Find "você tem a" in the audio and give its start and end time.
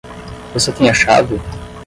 0.55-0.95